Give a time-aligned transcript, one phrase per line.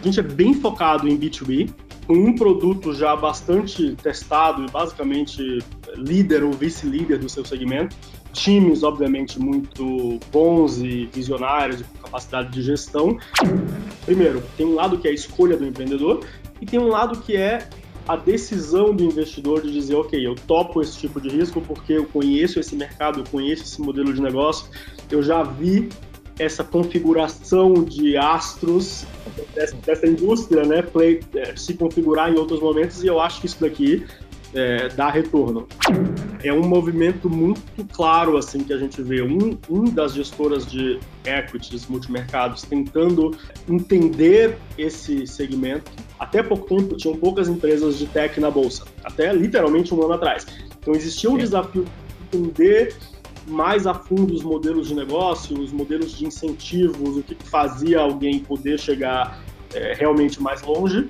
[0.00, 1.70] A gente é bem focado em B2B,
[2.06, 5.58] com um produto já bastante testado e basicamente
[5.96, 7.94] líder ou vice-líder do seu segmento.
[8.32, 13.18] Times, obviamente, muito bons e visionários, com capacidade de gestão.
[14.04, 16.24] Primeiro, tem um lado que é a escolha do empreendedor
[16.60, 17.68] e tem um lado que é
[18.08, 22.06] a decisão do investidor de dizer, ok, eu topo esse tipo de risco porque eu
[22.06, 24.70] conheço esse mercado, eu conheço esse modelo de negócio,
[25.10, 25.90] eu já vi
[26.38, 29.04] essa configuração de astros
[29.54, 33.46] dessa, dessa indústria, né, play, é, se configurar em outros momentos e eu acho que
[33.46, 34.06] isso daqui
[34.54, 35.66] é, dá retorno.
[36.42, 40.98] É um movimento muito claro assim que a gente vê um, um das gestoras de
[41.24, 43.36] equities multimercados tentando
[43.68, 45.90] entender esse segmento.
[46.18, 50.46] Até pouco tempo tinham poucas empresas de tech na bolsa, até literalmente um ano atrás.
[50.80, 52.94] Então existia um desafio de entender
[53.48, 58.40] mais a fundo os modelos de negócio, os modelos de incentivos, o que fazia alguém
[58.40, 59.42] poder chegar
[59.74, 61.08] é, realmente mais longe,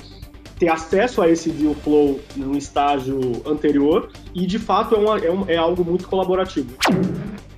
[0.58, 5.30] ter acesso a esse deal flow num estágio anterior e, de fato, é, uma, é,
[5.30, 6.74] um, é algo muito colaborativo.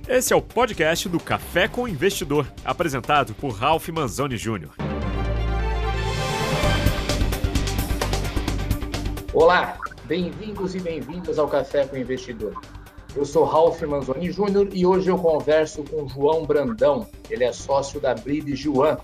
[0.07, 4.69] Esse é o podcast do Café com o Investidor, apresentado por Ralph Manzoni Jr.
[9.33, 12.59] Olá, bem-vindos e bem-vindas ao Café com o Investidor.
[13.13, 17.05] Eu sou Ralph Manzoni Júnior e hoje eu converso com João Brandão.
[17.29, 18.97] Ele é sócio da Bride Juan,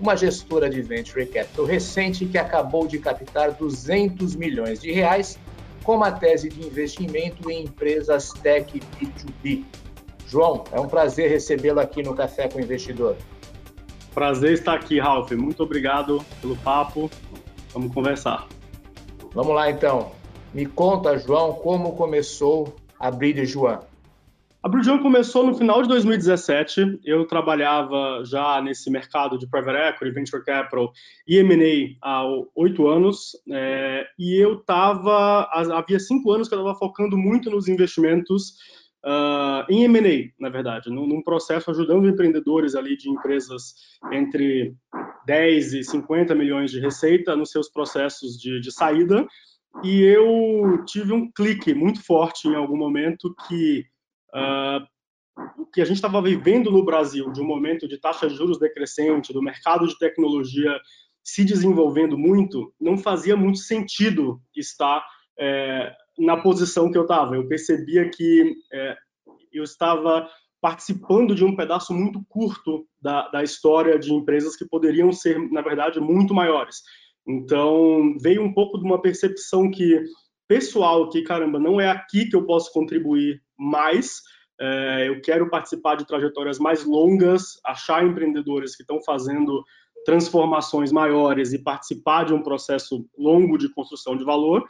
[0.00, 5.38] uma gestora de venture capital recente que acabou de captar 200 milhões de reais
[5.84, 9.62] com uma tese de investimento em empresas tech B2B.
[10.26, 13.14] João, é um prazer recebê-lo aqui no Café com o Investidor.
[14.14, 15.32] Prazer estar aqui, Ralph.
[15.32, 17.10] Muito obrigado pelo papo.
[17.74, 18.48] Vamos conversar.
[19.34, 20.12] Vamos lá, então.
[20.54, 23.80] Me conta, João, como começou a Bride Juan?
[24.62, 27.00] A Bride Juan começou no final de 2017.
[27.02, 30.92] Eu trabalhava já nesse mercado de private equity, venture capital
[31.26, 33.30] e M&A há oito anos.
[33.50, 38.50] É, e eu estava, havia cinco anos que eu estava focando muito nos investimentos
[39.02, 43.74] uh, em M&A, na verdade, num, num, processo ajudando empreendedores ali de empresas
[44.12, 44.74] entre
[45.24, 49.26] 10 e 50 milhões de receita nos seus processos de, de saída
[49.82, 53.84] e eu tive um clique muito forte em algum momento que
[54.34, 54.84] uh,
[55.56, 58.58] o que a gente estava vivendo no Brasil, de um momento de taxa de juros
[58.58, 60.78] decrescente, do mercado de tecnologia
[61.22, 65.04] se desenvolvendo muito, não fazia muito sentido estar
[65.38, 67.36] é, na posição que eu estava.
[67.36, 68.96] Eu percebia que é,
[69.52, 70.28] eu estava
[70.60, 75.62] participando de um pedaço muito curto da, da história de empresas que poderiam ser, na
[75.62, 76.82] verdade, muito maiores.
[77.30, 80.02] Então, veio um pouco de uma percepção que
[80.48, 84.20] pessoal que, caramba, não é aqui que eu posso contribuir mais,
[84.60, 89.64] é, eu quero participar de trajetórias mais longas, achar empreendedores que estão fazendo
[90.04, 94.66] transformações maiores e participar de um processo longo de construção de valor,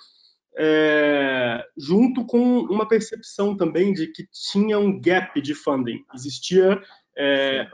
[0.57, 6.05] é, junto com uma percepção também de que tinha um gap de funding.
[6.15, 6.81] Existia
[7.17, 7.67] é,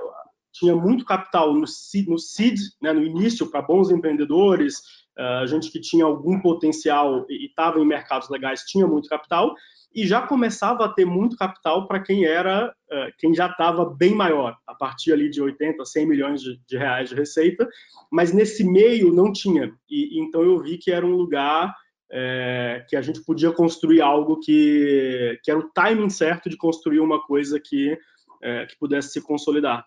[0.58, 4.78] tinha muito capital no seed, no, seed, né, no início, para bons empreendedores,
[5.18, 9.54] uh, gente que tinha algum potencial e estava em mercados legais, tinha muito capital,
[9.94, 14.14] e já começava a ter muito capital para quem era, uh, quem já estava bem
[14.14, 17.68] maior, a partir ali de 80, 100 milhões de, de, reais de receita,
[18.10, 21.74] mas nesse meio não tinha, e, então eu vi que era um lugar
[22.10, 27.00] é, que a gente podia construir algo que, que era o timing certo de construir
[27.00, 27.98] uma coisa que,
[28.42, 29.84] é, que pudesse se consolidar.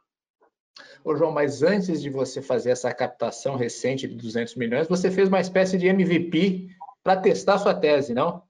[1.04, 5.30] Ô, João, mas antes de você fazer essa captação recente de 200 milhões, você fez
[5.30, 6.70] uma espécie de MVP
[7.04, 8.44] para testar sua tese, não?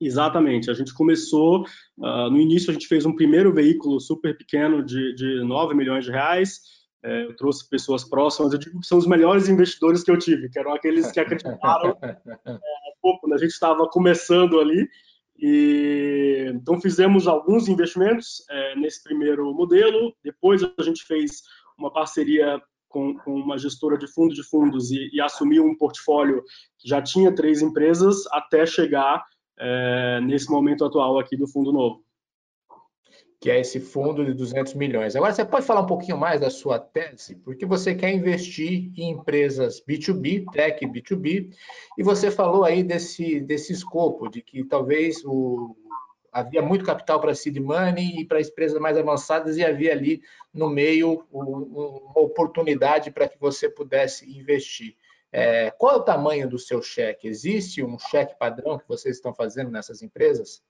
[0.00, 0.70] Exatamente.
[0.70, 1.62] A gente começou,
[1.98, 6.04] uh, no início a gente fez um primeiro veículo super pequeno de, de 9 milhões
[6.04, 6.60] de reais.
[7.02, 10.48] É, eu trouxe pessoas próximas, eu digo que são os melhores investidores que eu tive,
[10.48, 12.16] que eram aqueles que acreditaram é,
[13.00, 13.36] pouco, né?
[13.36, 14.88] a gente estava começando ali.
[15.38, 20.14] E, então fizemos alguns investimentos é, nesse primeiro modelo.
[20.24, 21.42] Depois a gente fez
[21.78, 26.42] uma parceria com, com uma gestora de fundo de fundos e, e, assumiu um portfólio
[26.78, 29.22] que já tinha três empresas até chegar
[29.58, 32.05] é, nesse momento atual aqui do fundo novo
[33.40, 35.14] que é esse fundo de 200 milhões.
[35.14, 37.36] Agora, você pode falar um pouquinho mais da sua tese?
[37.36, 41.50] Porque você quer investir em empresas B2B, tech B2B,
[41.98, 45.76] e você falou aí desse, desse escopo, de que talvez o,
[46.32, 50.22] havia muito capital para seed money e para empresas mais avançadas, e havia ali
[50.52, 54.96] no meio uma oportunidade para que você pudesse investir.
[55.30, 57.28] É, qual é o tamanho do seu cheque?
[57.28, 60.62] Existe um cheque padrão que vocês estão fazendo nessas empresas?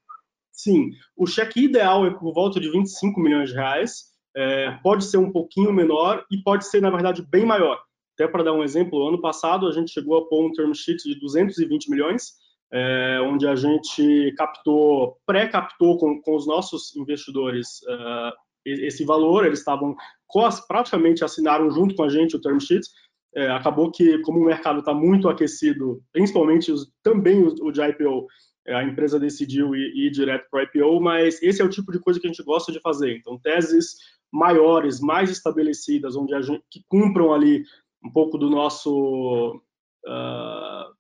[0.56, 4.06] Sim, o cheque ideal é por volta de 25 milhões de reais.
[4.35, 7.79] É, pode ser um pouquinho menor e pode ser, na verdade, bem maior.
[8.14, 11.03] Até para dar um exemplo, ano passado a gente chegou a pôr um term sheet
[11.05, 12.32] de 220 milhões,
[12.73, 18.32] é, onde a gente captou, pré-captou com, com, os nossos investidores uh,
[18.64, 19.94] esse valor, eles estavam
[20.67, 22.87] praticamente assinaram junto com a gente o term sheet.
[23.35, 27.82] É, acabou que, como o mercado está muito aquecido, principalmente os, também o, o de
[27.82, 31.71] IPO, é, a empresa decidiu ir, ir direto para o IPO, mas esse é o
[31.71, 33.17] tipo de coisa que a gente gosta de fazer.
[33.17, 33.97] Então, teses
[34.33, 37.65] maiores, mais estabelecidas, onde a gente que cumpram ali
[38.05, 39.61] um pouco do nosso
[40.07, 40.97] uh,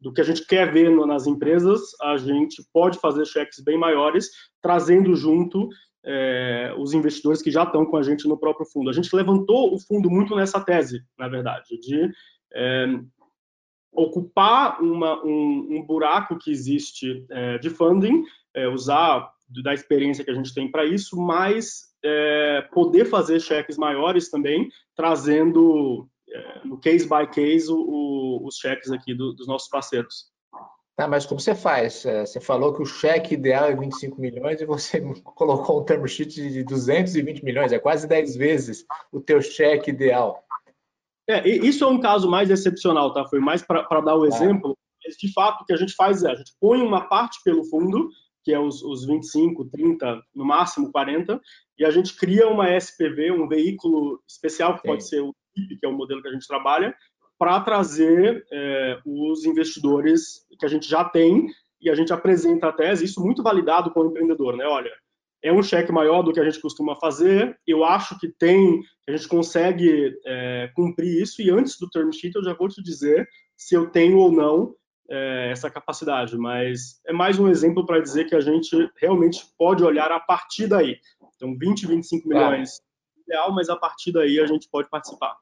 [0.00, 4.28] do que a gente quer ver nas empresas, a gente pode fazer cheques bem maiores,
[4.60, 5.68] trazendo junto
[6.04, 8.90] é, os investidores que já estão com a gente no próprio fundo.
[8.90, 12.10] A gente levantou o fundo muito nessa tese, na verdade, de
[12.52, 12.86] é,
[13.94, 18.22] ocupar uma, um, um, buraco que existe é, de funding,
[18.54, 19.32] é, usar
[19.62, 24.68] da experiência que a gente tem para isso, mas é, poder fazer cheques maiores também,
[24.96, 30.32] trazendo é, no case by case o, o, os cheques aqui do, dos nossos parceiros.
[30.96, 32.06] Tá, mas como você faz?
[32.06, 35.00] É, você falou que o cheque ideal é 25 milhões e você
[35.34, 40.43] colocou um term sheet de 220 milhões, é quase 10 vezes o teu cheque ideal.
[41.28, 43.26] É, isso é um caso mais excepcional, tá?
[43.26, 44.76] Foi mais para dar o exemplo.
[45.04, 47.64] Mas, de fato, o que a gente faz é, a gente põe uma parte pelo
[47.64, 48.08] fundo,
[48.42, 51.40] que é os, os 25, 30, no máximo 40,
[51.78, 54.88] e a gente cria uma SPV, um veículo especial, que Sim.
[54.88, 56.94] pode ser o TIP, que é o modelo que a gente trabalha,
[57.38, 61.46] para trazer é, os investidores que a gente já tem
[61.80, 64.64] e a gente apresenta a tese, isso muito validado com o empreendedor, né?
[64.64, 64.90] Olha,
[65.44, 69.12] é um cheque maior do que a gente costuma fazer, eu acho que tem, a
[69.12, 73.28] gente consegue é, cumprir isso, e antes do term sheet eu já vou te dizer
[73.54, 74.74] se eu tenho ou não
[75.10, 79.84] é, essa capacidade, mas é mais um exemplo para dizer que a gente realmente pode
[79.84, 80.98] olhar a partir daí.
[81.36, 82.80] Então, 20, 25 milhões
[83.18, 85.36] é ideal, mas a partir daí a gente pode participar.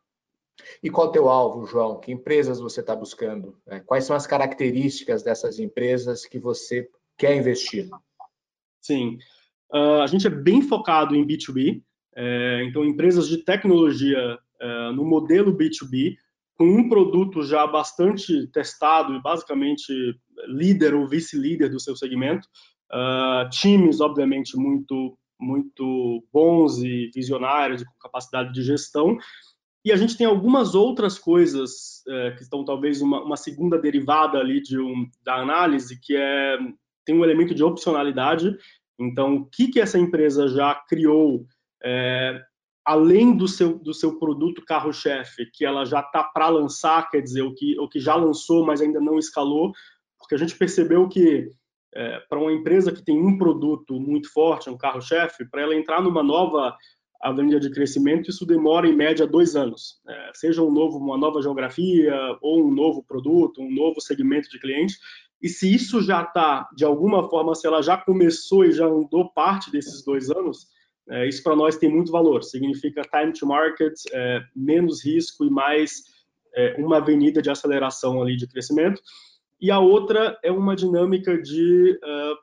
[0.83, 2.01] E qual é o teu alvo, João?
[2.01, 3.57] Que empresas você está buscando?
[3.69, 7.89] É, quais são as características dessas empresas que você quer investir?
[8.81, 9.17] Sim,
[9.73, 11.83] uh, a gente é bem focado em B2B,
[12.15, 16.15] é, então empresas de tecnologia é, no modelo B2B,
[16.57, 19.93] com um produto já bastante testado e basicamente
[20.47, 22.47] líder ou vice-líder do seu segmento,
[22.93, 29.17] uh, times, obviamente, muito, muito bons e visionários, com capacidade de gestão,
[29.85, 34.39] e a gente tem algumas outras coisas é, que estão talvez uma, uma, segunda derivada
[34.39, 36.57] ali de um, da análise, que é
[37.05, 38.57] tem um elemento de opcionalidade.
[39.07, 41.45] Então, o que, que essa empresa já criou
[41.83, 42.41] é,
[42.85, 47.43] além do seu, do seu produto carro-chefe, que ela já está para lançar, quer dizer,
[47.43, 49.73] o que, o que já lançou, mas ainda não escalou,
[50.19, 51.51] porque a gente percebeu que
[51.95, 56.01] é, para uma empresa que tem um produto muito forte, um carro-chefe, para ela entrar
[56.01, 56.77] numa nova
[57.21, 60.01] avenida de crescimento, isso demora em média dois anos.
[60.09, 64.59] É, seja um novo, uma nova geografia ou um novo produto, um novo segmento de
[64.59, 64.99] clientes.
[65.43, 69.33] E se isso já está, de alguma forma, se ela já começou e já andou
[69.33, 70.69] parte desses dois anos,
[71.11, 72.45] é, isso para nós tem muito valor.
[72.45, 76.05] Significa time to market, é, menos risco e mais
[76.55, 79.03] é, uma avenida de aceleração ali de crescimento.
[79.61, 82.37] E a outra é uma dinâmica de uh,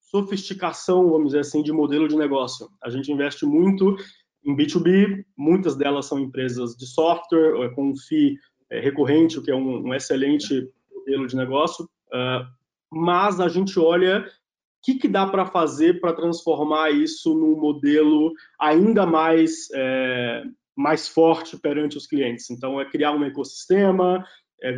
[0.00, 2.68] sofisticação, vamos dizer assim, de modelo de negócio.
[2.82, 3.96] A gente investe muito
[4.44, 8.36] em B2B, muitas delas são empresas de software, com um FII
[8.68, 10.68] é, recorrente, o que é um, um excelente
[11.02, 12.46] modelo de negócio, uh,
[12.92, 18.32] mas a gente olha o que, que dá para fazer para transformar isso num modelo
[18.60, 20.42] ainda mais, é,
[20.76, 22.50] mais forte perante os clientes.
[22.50, 24.24] Então, é criar um ecossistema,
[24.62, 24.72] é,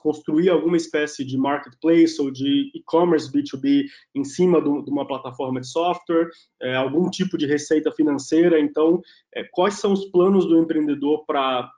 [0.00, 3.84] construir alguma espécie de marketplace ou de e-commerce B2B
[4.14, 6.28] em cima do, de uma plataforma de software,
[6.62, 8.58] é, algum tipo de receita financeira.
[8.58, 9.00] Então,
[9.34, 11.70] é, quais são os planos do empreendedor para é,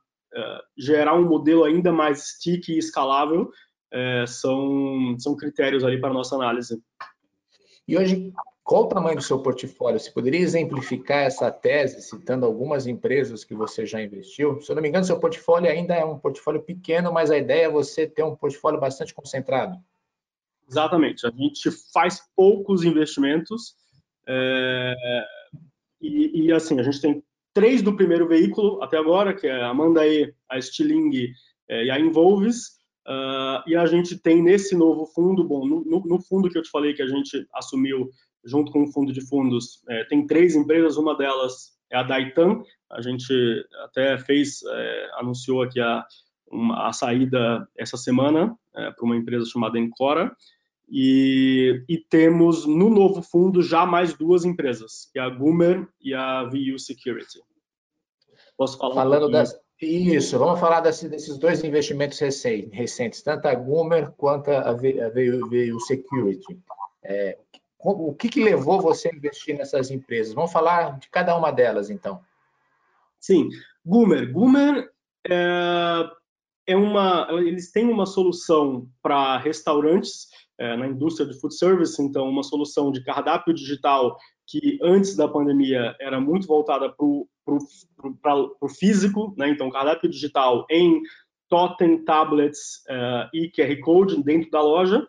[0.77, 3.51] gerar um modelo ainda mais sticky e escalável?
[3.93, 6.83] É, são, são critérios ali para a nossa análise.
[7.87, 8.33] E hoje,
[8.65, 10.01] qual o tamanho do seu portfólio?
[10.01, 14.61] Você poderia exemplificar essa tese citando algumas empresas que você já investiu?
[14.61, 17.67] Se eu não me engano, seu portfólio ainda é um portfólio pequeno, mas a ideia
[17.67, 19.79] é você ter um portfólio bastante concentrado.
[20.69, 21.25] Exatamente.
[21.25, 23.77] A gente faz poucos investimentos
[24.27, 24.95] é,
[26.01, 27.23] e, e, assim, a gente tem
[27.57, 31.33] três do primeiro veículo até agora, que é a Mandae, a Stiling
[31.71, 32.77] é, e a Involves,
[33.09, 36.71] Uh, e a gente tem nesse novo fundo, bom, no, no, fundo que eu te
[36.73, 38.11] falei que a gente assumiu
[38.45, 42.65] junto com o fundo de fundos, é, tem três empresas, uma delas é a Daitan,
[42.91, 43.33] a gente
[43.85, 46.05] até fez, é, anunciou aqui a,
[46.51, 50.37] uma, a saída essa semana para uma empresa chamada Encora,
[50.89, 56.13] e, e, temos no novo fundo já mais duas empresas, que é a Gumer e
[56.13, 57.41] a VU Security.
[58.57, 63.55] Posso falar Falando um das Isso, vamos falar desse, desses dois investimentos recentes, tanto a
[63.55, 66.59] Gumer quanto a VU Security.
[67.05, 67.39] É,
[67.79, 70.35] o que, que levou você a investir nessas empresas?
[70.35, 72.21] Vamos falar de cada uma delas, então.
[73.21, 73.49] Sim,
[73.85, 74.33] Gumer.
[74.33, 74.91] Gumer
[75.29, 76.11] é,
[76.67, 82.29] é uma, eles têm uma solução para restaurantes é, na indústria de food service, então
[82.29, 87.29] uma solução de cardápio digital que antes da pandemia era muito voltada para o
[88.79, 89.49] físico, né?
[89.51, 91.03] então cardápio digital em
[91.49, 95.07] totem, tablets uh, e QR Code dentro da loja,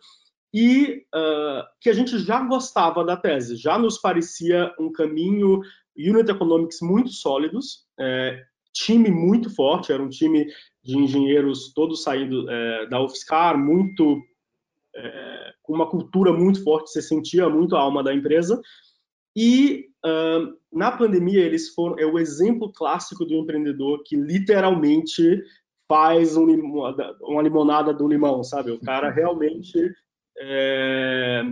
[0.54, 5.60] e uh, que a gente já gostava da tese, já nos parecia um caminho
[5.96, 8.40] unit economics muito sólidos, é,
[8.72, 10.46] time muito forte, era um time
[10.82, 14.22] de engenheiros todos saindo é, da UFSCar, muito
[14.94, 18.60] é, com uma cultura muito forte, você sentia muito a alma da empresa.
[19.36, 19.88] E
[20.72, 25.42] na pandemia eles foram é o exemplo clássico do empreendedor que literalmente
[25.88, 26.46] faz um,
[27.22, 28.70] uma limonada do limão, sabe?
[28.70, 29.90] O cara realmente
[30.38, 31.42] é,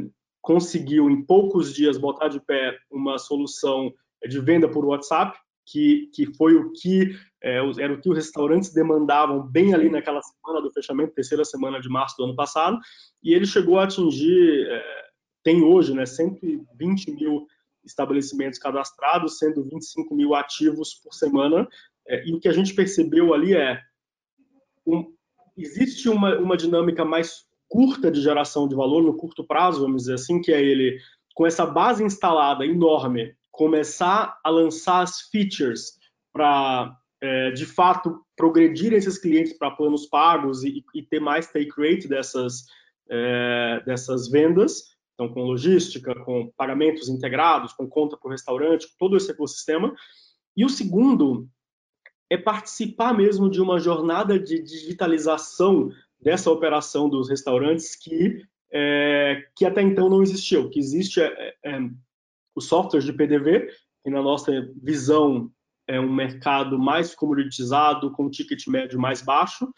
[0.42, 3.92] conseguiu em poucos dias botar de pé uma solução
[4.28, 8.72] de venda por WhatsApp, que, que foi o que é, era o que os restaurantes
[8.72, 12.78] demandavam bem ali naquela semana do fechamento, terceira semana de março do ano passado,
[13.22, 15.04] e ele chegou a atingir, é,
[15.42, 17.46] tem hoje, né, 120 mil
[17.86, 21.66] estabelecimentos cadastrados, sendo 25 mil ativos por semana,
[22.08, 23.80] é, e o que a gente percebeu ali é
[24.86, 25.12] um,
[25.56, 30.14] existe uma, uma dinâmica mais curta de geração de valor, no curto prazo, vamos dizer
[30.14, 30.98] assim, que é ele,
[31.34, 35.98] com essa base instalada enorme, começar a lançar as features
[36.32, 41.70] para, é, de fato, progredir esses clientes para planos pagos e, e, ter mais take
[41.76, 42.66] rate dessas,
[43.10, 49.16] é, dessas vendas, então com logística, com pagamentos integrados, com conta para o restaurante, todo
[49.16, 49.94] esse ecossistema.
[50.54, 51.48] E o segundo
[52.30, 59.64] é participar mesmo de uma jornada de digitalização dessa operação dos restaurantes que, é, que
[59.64, 60.68] até então não existiu.
[60.68, 61.78] que existe é, é,
[62.54, 63.68] o software de PDV,
[64.04, 65.50] que na nossa visão
[65.88, 69.72] é um mercado mais comoditizado, com ticket médio mais baixo,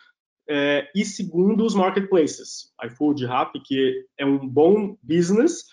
[0.48, 5.64] é, e segundo os marketplaces, iFood, Rappi, que é um bom business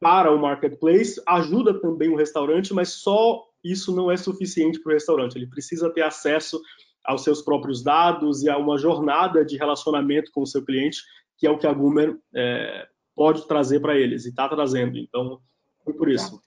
[0.00, 4.94] para o marketplace, ajuda também o restaurante, mas só isso não é suficiente para o
[4.94, 5.36] restaurante.
[5.36, 6.60] Ele precisa ter acesso
[7.04, 10.98] aos seus próprios dados e a uma jornada de relacionamento com o seu cliente,
[11.38, 14.98] que é o que a Gumer é, pode trazer para eles e está trazendo.
[14.98, 15.40] Então,
[15.84, 16.40] foi por isso.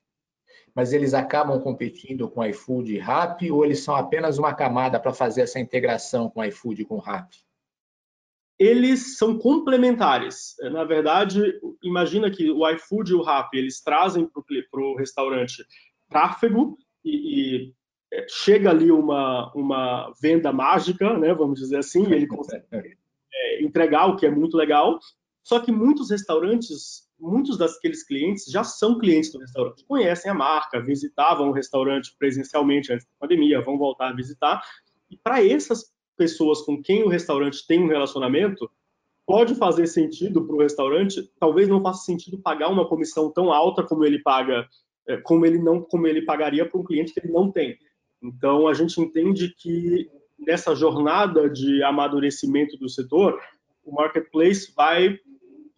[0.75, 5.13] Mas eles acabam competindo com iFood e Rappi ou eles são apenas uma camada para
[5.13, 7.37] fazer essa integração com iFood e com Rappi?
[8.57, 10.55] Eles são complementares.
[10.71, 11.41] Na verdade,
[11.81, 15.63] imagina que o iFood e o Rappi eles trazem para o restaurante
[16.09, 17.73] tráfego e, e
[18.11, 22.65] é, chega ali uma, uma venda mágica, né, vamos dizer assim, e ele consegue
[23.33, 24.99] é, entregar o que é muito legal.
[25.43, 30.79] Só que muitos restaurantes, muitos daqueles clientes já são clientes do restaurante, conhecem a marca,
[30.79, 34.61] visitavam o restaurante presencialmente antes da pandemia, vão voltar a visitar.
[35.09, 38.69] E para essas pessoas com quem o restaurante tem um relacionamento,
[39.25, 43.83] pode fazer sentido para o restaurante, talvez não faça sentido pagar uma comissão tão alta
[43.83, 44.67] como ele paga,
[45.07, 47.77] é, como ele não, como ele pagaria para um cliente que ele não tem.
[48.21, 53.39] Então, a gente entende que nessa jornada de amadurecimento do setor,
[53.83, 55.19] o marketplace vai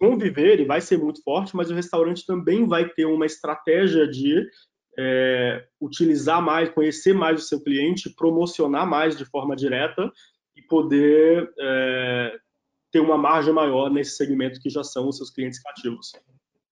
[0.02, 4.44] conviver e vai ser muito forte, mas o restaurante também vai ter uma estratégia de
[4.98, 10.12] é, utilizar mais, conhecer mais o seu cliente, promocionar mais de forma direta
[10.56, 12.36] e poder é,
[12.92, 16.14] ter uma margem maior nesse segmento que já são os seus clientes cativos.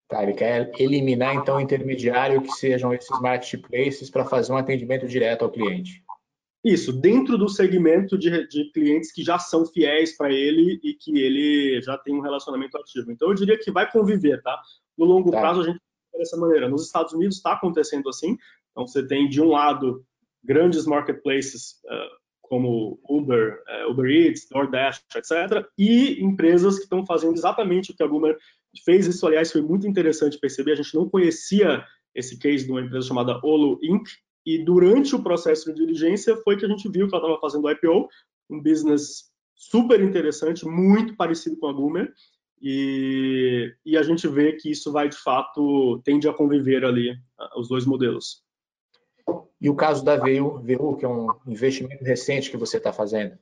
[0.08, 5.08] Tá, ele quer eliminar, então, o intermediário que sejam esses marketplaces para fazer um atendimento
[5.08, 6.04] direto ao cliente.
[6.64, 11.18] Isso, dentro do segmento de, de clientes que já são fiéis para ele e que
[11.18, 13.12] ele já tem um relacionamento ativo.
[13.12, 14.60] Então, eu diria que vai conviver, tá?
[14.98, 15.40] No longo tá.
[15.40, 15.80] prazo, a gente
[16.18, 16.68] dessa maneira.
[16.68, 18.38] Nos Estados Unidos está acontecendo assim.
[18.72, 20.06] Então, você tem, de um lado,
[20.44, 27.36] grandes marketplaces uh, como Uber, uh, Uber Eats, DoorDash, etc., e empresas que estão fazendo
[27.36, 28.38] exatamente o que a Uber
[28.84, 30.74] fez isso, aliás, foi muito interessante perceber.
[30.74, 34.08] A gente não conhecia esse case de uma empresa chamada Olo Inc.
[34.46, 37.70] E durante o processo de diligência foi que a gente viu que ela estava fazendo
[37.70, 38.08] IPO,
[38.50, 42.14] um business super interessante, muito parecido com a Goomer.
[42.62, 47.16] E, e a gente vê que isso vai, de fato, tende a conviver ali,
[47.56, 48.44] os dois modelos.
[49.62, 53.38] E o caso da VU, VU que é um investimento recente que você está fazendo?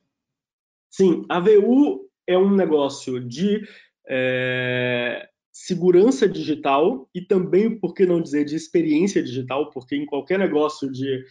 [0.90, 3.66] Sim, a VU é um negócio de
[4.08, 5.28] é,
[5.60, 10.90] segurança digital e também, por que não dizer, de experiência digital, porque em qualquer negócio
[10.90, 11.24] de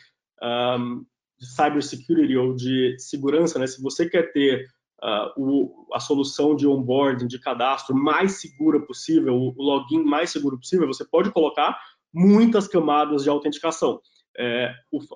[0.43, 1.05] um,
[1.39, 3.65] de cybersecurity ou de segurança, né?
[3.65, 4.67] Se você quer ter
[5.01, 10.57] uh, o, a solução de onboarding, de cadastro mais segura possível, o, login mais seguro
[10.57, 11.79] possível, você pode colocar
[12.13, 14.01] muitas camadas de autenticação.
[14.37, 14.73] É,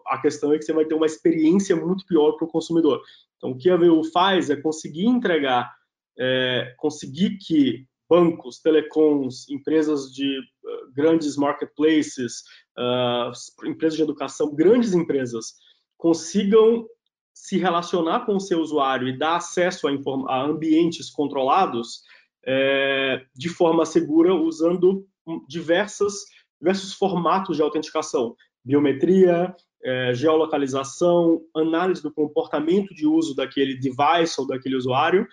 [0.07, 3.01] a questão é que você vai ter uma experiência muito pior para o consumidor.
[3.35, 5.69] Então, o que a VU faz é conseguir entregar,
[6.17, 12.43] é, conseguir que bancos, telecoms, empresas de uh, grandes marketplaces,
[12.77, 13.31] uh,
[13.65, 15.53] empresas de educação, grandes empresas,
[15.97, 16.85] consigam
[17.33, 19.91] se relacionar com o seu usuário e dar acesso a,
[20.27, 22.01] a ambientes controlados
[22.45, 25.07] é, de forma segura usando
[25.47, 26.15] diversas,
[26.59, 34.45] diversos formatos de autenticação, biometria, é, geolocalização, análise do comportamento de uso daquele device ou
[34.45, 35.25] daquele usuário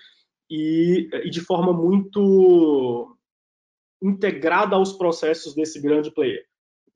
[0.51, 3.17] e, e de forma muito
[4.03, 6.45] integrada aos processos desse grande player.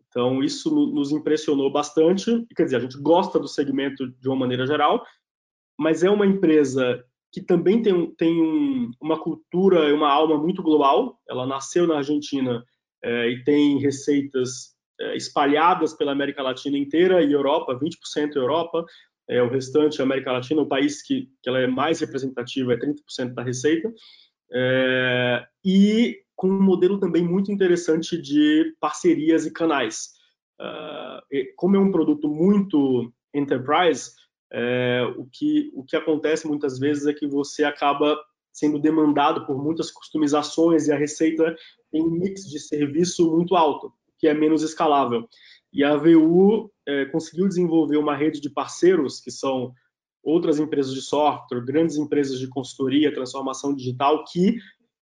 [0.08, 2.46] Então, isso nos impressionou bastante.
[2.54, 5.02] Quer dizer, a gente gosta do segmento de uma maneira geral,
[5.78, 10.62] mas é uma empresa que também tem, tem um, uma cultura e uma alma muito
[10.62, 11.18] global.
[11.26, 12.62] Ela nasceu na Argentina
[13.02, 18.84] é, e tem receitas é, espalhadas pela América Latina inteira e Europa, 20% Europa.
[19.32, 22.76] É, o restante, a América Latina, o país que, que ela é mais representativa é
[22.76, 23.92] 30% da receita.
[24.52, 30.10] É, e com um modelo também muito interessante de parcerias e canais.
[30.60, 31.22] Uh,
[31.56, 34.10] como é um produto muito enterprise,
[34.52, 38.18] é, o, que, o que acontece muitas vezes é que você acaba
[38.52, 41.56] sendo demandado por muitas customizações e a receita
[41.92, 45.28] tem um mix de serviço muito alto, que é menos escalável.
[45.72, 49.72] E a VU é, conseguiu desenvolver uma rede de parceiros, que são
[50.22, 54.56] outras empresas de software, grandes empresas de consultoria, transformação digital, que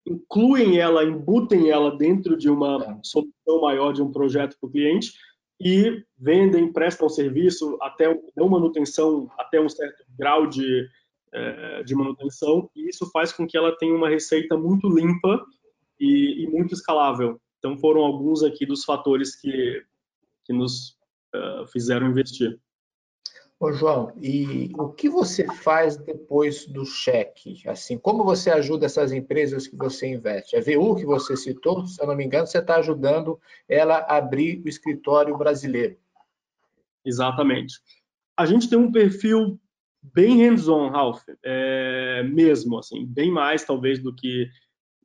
[0.06, 3.00] incluem ela, embutem ela dentro de uma é.
[3.04, 5.14] solução maior de um projeto para o cliente
[5.60, 10.88] e vendem, prestam serviço até dão manutenção até um certo grau de,
[11.32, 15.46] é, de manutenção e isso faz com que ela tenha uma receita muito limpa
[16.00, 17.40] e, e muito escalável.
[17.60, 19.82] Então foram alguns aqui dos fatores que,
[20.44, 20.98] que nos
[21.36, 22.60] uh, fizeram investir.
[23.60, 27.62] Ô, João, e o que você faz depois do cheque?
[27.66, 30.58] Assim, como você ajuda essas empresas que você investe?
[30.58, 34.18] A VU que você citou, se eu não me engano, você está ajudando ela a
[34.18, 35.96] abrir o escritório brasileiro.
[37.06, 37.80] Exatamente.
[38.36, 39.58] A gente tem um perfil
[40.02, 44.50] bem hands-on, Ralph, é, mesmo, assim, bem mais talvez do que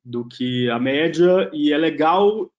[0.05, 2.51] do que a média, e é legal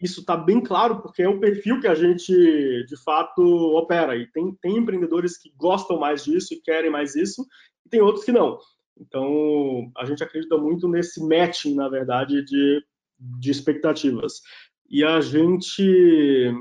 [0.00, 4.26] isso está bem claro porque é o perfil que a gente de fato opera e
[4.30, 7.46] tem, tem empreendedores que gostam mais disso e querem mais isso
[7.84, 8.58] e tem outros que não.
[9.00, 12.82] Então a gente acredita muito nesse matching, na verdade, de,
[13.18, 14.40] de expectativas
[14.88, 16.52] e a gente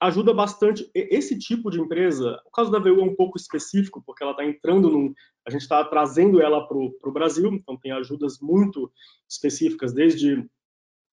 [0.00, 2.38] ajuda bastante esse tipo de empresa.
[2.46, 5.12] O caso da VU é um pouco específico porque ela está entrando num,
[5.46, 8.90] a gente está trazendo ela para o Brasil, então tem ajudas muito
[9.28, 10.44] específicas desde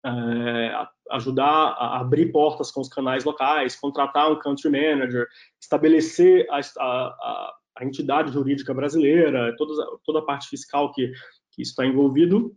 [0.05, 5.27] é, ajudar a abrir portas com os canais locais, contratar um country manager,
[5.59, 11.11] estabelecer a, a, a entidade jurídica brasileira, toda, toda a parte fiscal que,
[11.51, 12.55] que está envolvido.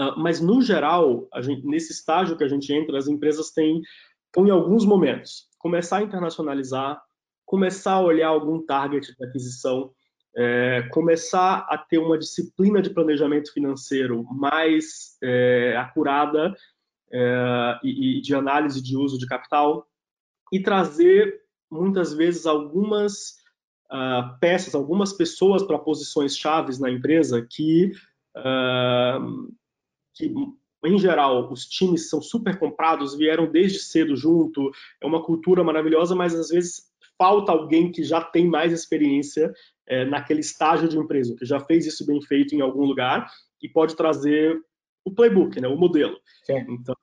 [0.00, 3.82] Uh, mas, no geral, gente, nesse estágio que a gente entra, as empresas têm,
[4.26, 7.02] estão em alguns momentos, começar a internacionalizar,
[7.44, 9.92] começar a olhar algum target de aquisição,
[10.40, 16.54] é, começar a ter uma disciplina de planejamento financeiro mais é, acurada
[17.10, 19.88] é, e, e, de análise de uso de capital
[20.52, 23.36] e trazer muitas vezes algumas
[23.90, 27.92] uh, peças, algumas pessoas para posições chaves na empresa que,
[28.36, 29.52] uh,
[30.14, 30.32] que
[30.84, 34.70] em geral, os times são super comprados, vieram desde cedo junto,
[35.02, 39.52] é uma cultura maravilhosa, mas às vezes falta alguém que já tem mais experiência
[39.86, 43.28] é, naquele estágio de empresa, que já fez isso bem feito em algum lugar
[43.60, 44.56] e pode trazer
[45.04, 46.16] o playbook, né, o modelo.
[46.44, 46.64] Sim.
[46.68, 46.94] Então,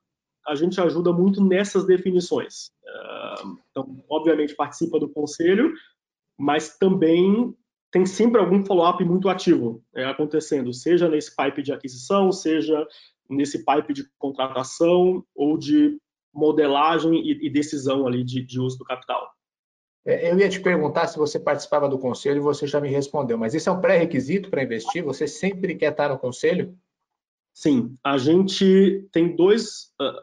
[0.46, 2.70] a gente ajuda muito nessas definições.
[2.84, 3.34] É,
[3.70, 5.72] então, obviamente, participa do conselho,
[6.38, 7.54] mas também
[7.90, 12.86] tem sempre algum follow-up muito ativo é, acontecendo, seja nesse pipe de aquisição, seja
[13.28, 15.98] nesse pipe de contratação ou de
[16.32, 19.35] modelagem e, decisão ali de, de uso do capital.
[20.06, 23.36] É, eu ia te perguntar se você participava do conselho e você já me respondeu,
[23.36, 25.02] mas isso é um pré-requisito para investir?
[25.02, 26.78] Você sempre quer estar no conselho?
[27.52, 29.92] Sim, a gente tem dois.
[30.00, 30.20] Uh,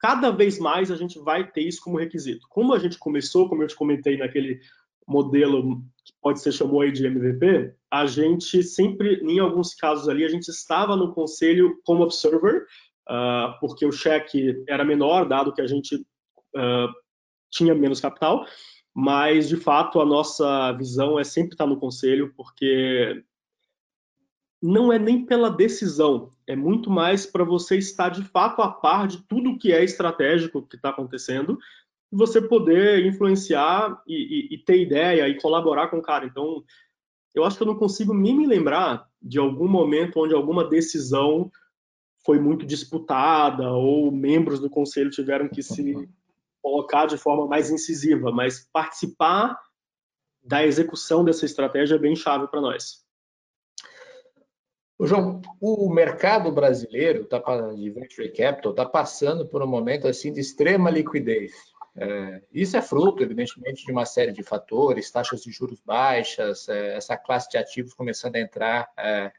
[0.00, 2.46] cada vez mais a gente vai ter isso como requisito.
[2.50, 4.60] Como a gente começou, como eu te comentei naquele
[5.06, 10.24] modelo que pode ser chamou aí de MVP, a gente sempre, em alguns casos ali,
[10.24, 12.66] a gente estava no conselho como observer,
[13.08, 16.88] uh, porque o cheque era menor, dado que a gente uh,
[17.50, 18.44] tinha menos capital,
[18.98, 23.22] mas de fato a nossa visão é sempre estar no conselho, porque
[24.62, 29.06] não é nem pela decisão, é muito mais para você estar de fato a par
[29.06, 31.58] de tudo que é estratégico que está acontecendo,
[32.10, 36.24] você poder influenciar e, e, e, ter ideia e colaborar com o cara.
[36.24, 36.64] Então,
[37.34, 41.50] eu acho que eu não consigo nem me lembrar de algum momento onde alguma decisão
[42.24, 46.08] foi muito disputada ou membros do conselho tiveram que se
[46.66, 49.56] colocar de forma mais incisiva, mas participar
[50.42, 53.04] da execução dessa estratégia é bem chave para nós.
[54.98, 57.38] O João, o mercado brasileiro tá,
[57.72, 61.52] de venture capital está passando por um momento assim de extrema liquidez.
[61.94, 66.96] É, isso é fruto, evidentemente, de uma série de fatores, taxas de juros baixas, é,
[66.96, 69.32] essa classe de ativos começando a entrar é,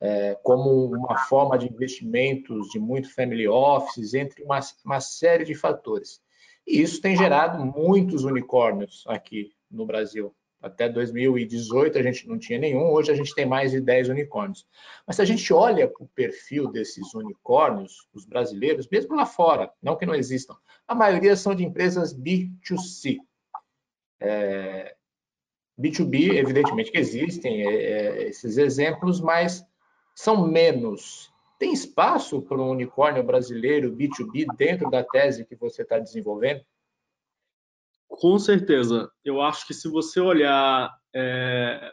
[0.00, 5.54] é como uma forma de investimentos de muito family offices, entre uma, uma série de
[5.54, 6.22] fatores.
[6.66, 10.34] E isso tem gerado muitos unicórnios aqui no Brasil.
[10.62, 14.64] Até 2018 a gente não tinha nenhum, hoje a gente tem mais de 10 unicórnios.
[15.04, 19.72] Mas se a gente olha para o perfil desses unicórnios, os brasileiros, mesmo lá fora,
[19.82, 23.18] não que não existam, a maioria são de empresas B2C.
[24.20, 24.94] É,
[25.78, 29.66] B2B, evidentemente que existem é, é, esses exemplos, mas
[30.14, 31.31] são menos.
[31.62, 36.60] Tem espaço para um unicórnio brasileiro B2B dentro da tese que você está desenvolvendo?
[38.08, 39.08] Com certeza.
[39.24, 41.92] Eu acho que se você olhar é,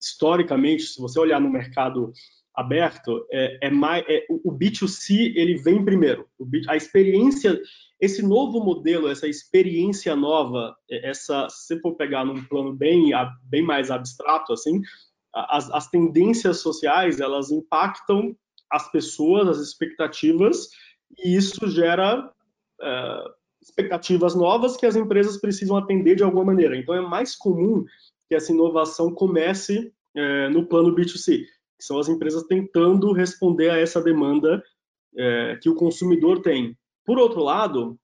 [0.00, 2.10] historicamente, se você olhar no mercado
[2.54, 6.26] aberto, é, é mais, é, o B2C ele vem primeiro.
[6.66, 7.60] A experiência,
[8.00, 13.10] esse novo modelo, essa experiência nova, é, essa, se for pegar num plano bem,
[13.42, 14.80] bem mais abstrato, assim,
[15.34, 18.34] as, as tendências sociais elas impactam
[18.72, 20.68] as pessoas, as expectativas,
[21.18, 22.32] e isso gera
[22.80, 23.24] é,
[23.60, 26.76] expectativas novas que as empresas precisam atender de alguma maneira.
[26.76, 27.84] Então, é mais comum
[28.28, 31.44] que essa inovação comece é, no plano B2C,
[31.78, 34.62] que são as empresas tentando responder a essa demanda
[35.14, 36.76] é, que o consumidor tem.
[37.04, 37.98] Por outro lado,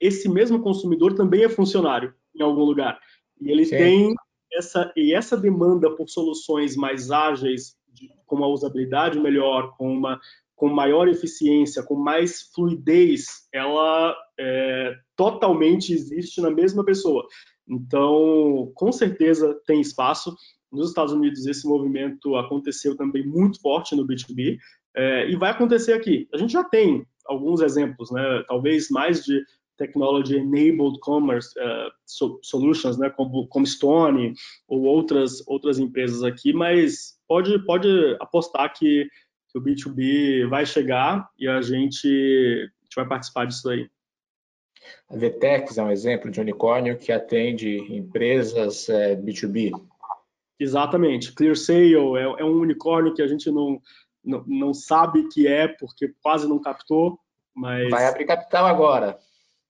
[0.00, 2.98] esse mesmo consumidor também é funcionário em algum lugar.
[3.38, 3.76] E ele Sim.
[3.76, 4.14] tem
[4.52, 10.20] essa, e essa demanda por soluções mais ágeis, de, com uma usabilidade melhor, com uma
[10.58, 17.24] com maior eficiência, com mais fluidez, ela é, totalmente existe na mesma pessoa.
[17.68, 20.34] Então, com certeza tem espaço.
[20.72, 24.58] Nos Estados Unidos, esse movimento aconteceu também muito forte no B2B
[24.96, 26.28] é, e vai acontecer aqui.
[26.34, 28.42] A gente já tem alguns exemplos, né?
[28.48, 29.40] talvez mais de
[29.78, 31.90] Technology Enabled Commerce uh,
[32.42, 33.08] Solutions, né?
[33.10, 34.34] como, como Stone
[34.66, 37.88] ou outras, outras empresas aqui, mas pode, pode
[38.20, 39.08] apostar que
[39.50, 43.88] que o B2B vai chegar e a gente, a gente vai participar disso aí.
[45.10, 49.72] A Vtex é um exemplo de unicórnio que atende empresas é, B2B.
[50.58, 51.32] Exatamente.
[51.32, 53.80] ClearSale é, é um unicórnio que a gente não,
[54.24, 57.18] não, não, sabe que é, porque quase não captou,
[57.54, 57.90] mas...
[57.90, 59.18] Vai abrir capital agora.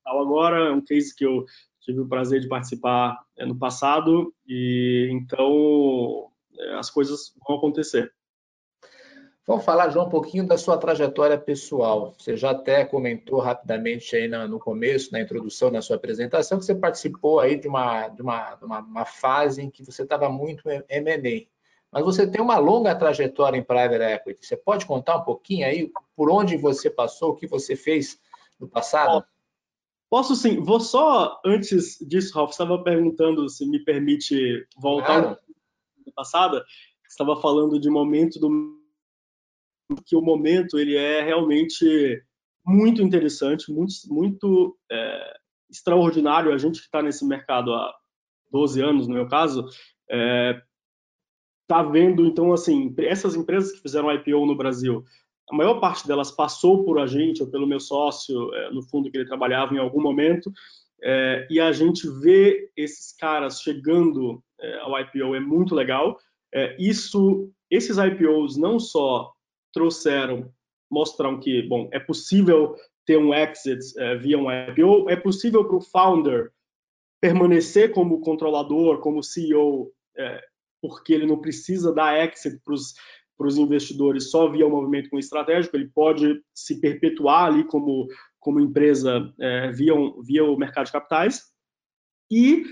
[0.09, 1.44] Agora é um case que eu
[1.81, 8.12] tive o prazer de participar é, no passado, e então é, as coisas vão acontecer.
[9.47, 12.12] Vamos falar, João, um pouquinho da sua trajetória pessoal.
[12.18, 16.75] Você já até comentou rapidamente aí no começo, na introdução da sua apresentação, que você
[16.75, 20.68] participou aí de uma, de uma, de uma, uma fase em que você estava muito
[20.68, 21.47] M&A.
[21.90, 24.47] Mas você tem uma longa trajetória em private equity.
[24.47, 28.21] Você pode contar um pouquinho aí por onde você passou, o que você fez
[28.61, 29.25] no passado?
[30.11, 30.61] Posso sim.
[30.61, 35.38] Vou só, antes disso, Ralf, estava perguntando se me permite voltar claro.
[36.07, 36.62] no passado.
[37.09, 38.79] Estava falando de momento do
[40.05, 42.23] que o momento ele é realmente
[42.64, 45.38] muito interessante, muito, muito é,
[45.71, 46.53] extraordinário.
[46.53, 47.94] A gente que está nesse mercado há
[48.51, 49.66] 12 anos, no meu caso,
[50.11, 50.61] é,
[51.66, 55.05] tá vendo, então, assim, essas empresas que fizeram IPO no Brasil,
[55.51, 59.11] a maior parte delas passou por a gente ou pelo meu sócio, é, no fundo
[59.11, 60.53] que ele trabalhava em algum momento,
[61.03, 66.19] é, e a gente vê esses caras chegando é, ao IPO é muito legal.
[66.79, 69.31] Isso, esses IPOs não só
[69.71, 70.51] trouxeram,
[70.91, 73.81] mostram que, bom, é possível ter um exit
[74.19, 76.51] via um IPO, é possível para o founder
[77.21, 79.93] permanecer como controlador, como CEO,
[80.81, 82.95] porque ele não precisa dar exit para os
[83.59, 88.09] investidores só via o movimento com estratégico, ele pode se perpetuar ali como,
[88.40, 91.42] como empresa é, via, via o mercado de capitais.
[92.31, 92.64] E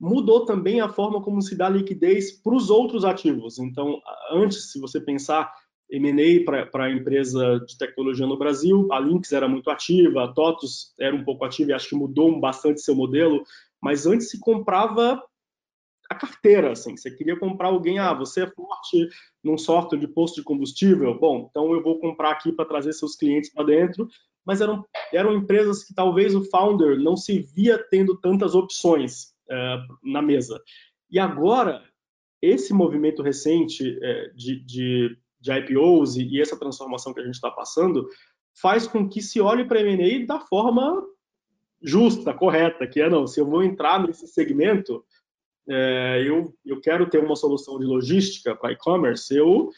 [0.00, 3.58] mudou também a forma como se dá liquidez para os outros ativos.
[3.58, 5.52] Então, antes, se você pensar
[5.90, 8.88] M&A para a empresa de tecnologia no Brasil.
[8.90, 12.40] A Lynx era muito ativa, a TOTUS era um pouco ativa e acho que mudou
[12.40, 13.44] bastante seu modelo
[13.82, 15.20] mas antes se comprava
[16.12, 16.96] a carteira, assim.
[16.96, 19.08] Você queria comprar alguém, ah, você é forte
[19.42, 23.16] num software de posto de combustível, bom, então eu vou comprar aqui para trazer seus
[23.16, 24.08] clientes para dentro.
[24.44, 29.78] Mas eram, eram empresas que talvez o founder não se via tendo tantas opções é,
[30.02, 30.60] na mesa.
[31.08, 31.82] E agora,
[32.40, 37.34] esse movimento recente é, de, de, de, IPOs e, e, essa transformação que a gente
[37.34, 38.08] está passando
[38.60, 41.06] faz com que se olhe para M&A da forma
[41.80, 45.04] justa, correta, que é não, se eu vou entrar nesse segmento,
[45.68, 49.70] é, eu, eu quero ter uma solução de logística para e-commerce, eu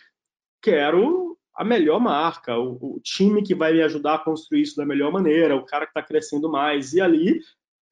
[0.63, 4.85] quero a melhor marca, o, o, time que vai me ajudar a construir isso da
[4.85, 7.39] melhor maneira, o cara que está crescendo mais, e ali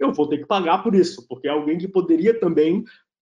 [0.01, 2.83] eu vou ter que pagar por isso, porque é alguém que poderia também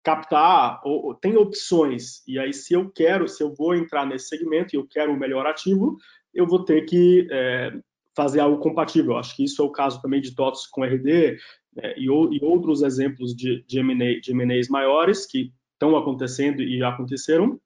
[0.02, 4.28] captar, ou, ou, tem opções, e aí se eu quero, se eu vou entrar nesse
[4.28, 5.98] segmento e eu quero o melhor ativo,
[6.34, 7.74] eu vou ter que é,
[8.16, 9.18] fazer algo compatível.
[9.18, 11.38] Acho que isso é o caso também de TOTS com RD,
[11.78, 16.90] é, e, e, outros exemplos de, de, M&A, de maiores que estão acontecendo e já
[16.90, 17.60] aconteceram.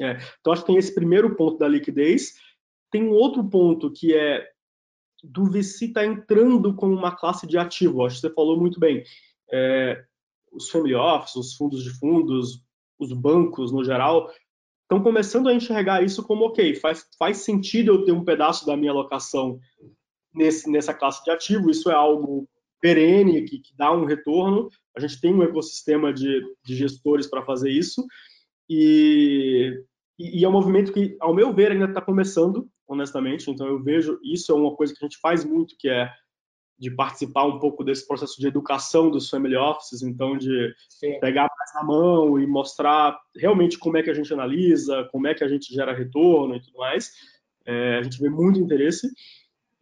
[0.00, 2.34] É, então, acho que tem esse primeiro ponto da liquidez.
[2.90, 4.46] Tem um outro ponto que é
[5.22, 8.04] do VC está entrando como uma classe de ativo.
[8.04, 9.04] Acho que você falou muito bem.
[9.52, 10.02] É,
[10.50, 12.62] os family office, os fundos de fundos,
[12.98, 14.30] os bancos no geral,
[14.82, 18.76] estão começando a enxergar isso como ok, faz, faz sentido eu ter um pedaço da
[18.76, 19.58] minha alocação
[20.34, 21.70] nesse, nessa classe de ativo.
[21.70, 22.48] Isso é algo
[22.82, 24.68] perene, que, que, dá um retorno.
[24.94, 28.04] A gente tem um ecossistema de, de gestores para fazer isso.
[28.68, 29.72] E,
[30.18, 33.48] e, é um movimento que, ao meu ver, ainda está começando, honestamente.
[33.50, 36.10] Então, eu vejo isso é uma coisa que a gente faz muito, que é
[36.78, 41.20] de participar um pouco desse processo de educação dos family offices, então de Sim.
[41.20, 45.34] pegar mais na mão e mostrar realmente como é que a gente analisa, como é
[45.34, 47.12] que a gente gera retorno e tudo mais.
[47.64, 49.08] É, a gente vê muito interesse.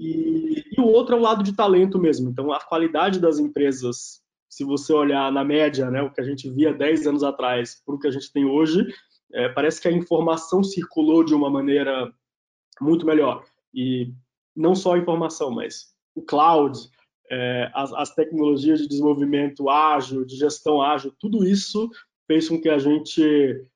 [0.01, 2.31] E, e, o outro é o lado de talento mesmo.
[2.31, 6.49] Então, a qualidade das empresas, se você olhar na média, né, o que a gente
[6.49, 8.87] via 10 anos atrás para o que a gente tem hoje,
[9.31, 12.11] é, parece que a informação circulou de uma maneira
[12.81, 13.45] muito melhor.
[13.75, 14.11] E
[14.57, 16.79] não só a informação, mas o cloud,
[17.31, 21.91] é, as, as tecnologias de desenvolvimento ágil, de gestão ágil, tudo isso
[22.27, 23.67] fez com que a gente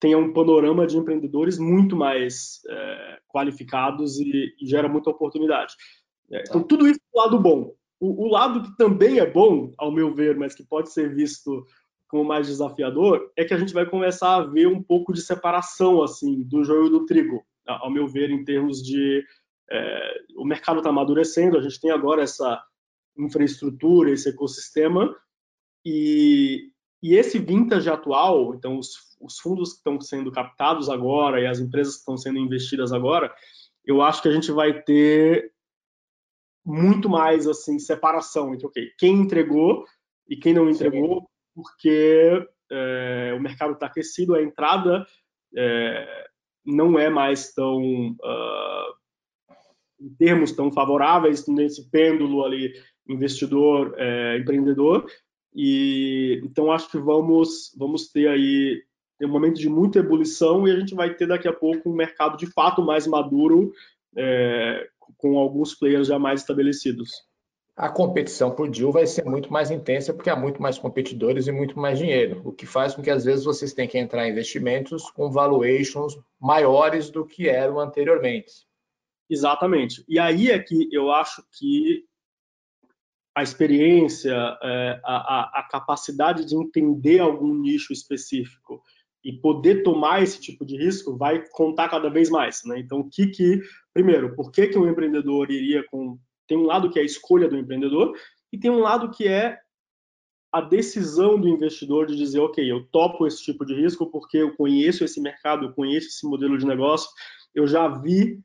[0.00, 5.74] tenha um panorama de empreendedores muito mais é, qualificados e, e, gera muita oportunidade.
[6.30, 6.66] É, então, tá.
[6.68, 7.74] tudo isso é o lado bom.
[8.00, 11.64] O, o, lado que também é bom, ao meu ver, mas que pode ser visto
[12.08, 16.02] como mais desafiador, é que a gente vai começar a ver um pouco de separação
[16.02, 19.24] assim do joio do trigo, ao meu ver, em termos de
[19.68, 22.62] é, o mercado está amadurecendo, a gente tem agora essa
[23.18, 25.14] infraestrutura, esse ecossistema,
[25.84, 26.70] e,
[27.06, 31.60] e esse vintage atual, então os, os fundos que estão sendo captados agora e as
[31.60, 33.32] empresas que estão sendo investidas agora,
[33.84, 35.52] eu acho que a gente vai ter
[36.64, 39.84] muito mais assim separação entre okay, quem entregou
[40.28, 41.26] e quem não entregou, Sim.
[41.54, 45.06] porque é, o mercado está aquecido, a entrada
[45.56, 46.26] é,
[46.64, 48.94] não é mais tão uh,
[50.00, 52.72] em termos tão favoráveis nesse pêndulo ali
[53.08, 55.06] investidor é, empreendedor
[55.56, 58.82] e então acho que vamos vamos ter aí
[59.22, 62.36] um momento de muita ebulição e a gente vai ter daqui a pouco um mercado
[62.36, 63.72] de fato mais maduro
[64.14, 67.10] é, com alguns players já mais estabelecidos.
[67.74, 71.52] A competição por deal vai ser muito mais intensa porque há muito mais competidores e
[71.52, 74.32] muito mais dinheiro, o que faz com que às vezes vocês tenham que entrar em
[74.32, 78.66] investimentos com valuations maiores do que eram anteriormente.
[79.28, 80.04] Exatamente.
[80.06, 82.04] E aí é que eu acho que
[83.36, 88.82] a experiência, é, a, a, capacidade de entender algum nicho específico
[89.22, 92.64] e poder tomar esse tipo de risco vai contar cada vez mais.
[92.64, 92.78] Né?
[92.78, 93.60] Então, o que que,
[93.92, 96.18] primeiro, por que, que um empreendedor iria com.
[96.48, 98.16] Tem um lado que é a escolha do empreendedor
[98.50, 99.58] e tem um lado que é
[100.50, 104.56] a decisão do investidor de dizer, ok, eu topo esse tipo de risco porque eu
[104.56, 107.10] conheço esse mercado, eu conheço esse modelo de negócio,
[107.54, 108.40] eu já vi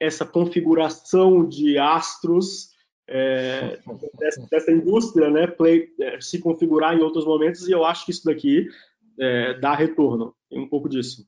[0.00, 2.74] essa configuração de astros
[3.08, 3.78] é,
[4.50, 8.24] dessa, indústria né, play, é, se configurar em outros momentos, e eu acho que isso
[8.24, 8.68] daqui
[9.18, 10.34] é, dá retorno.
[10.48, 11.26] Tem um pouco disso.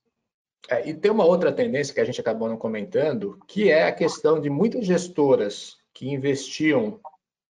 [0.68, 3.92] É, e tem uma outra tendência que a gente acabou não comentando, que é a
[3.92, 7.00] questão de muitas gestoras que investiam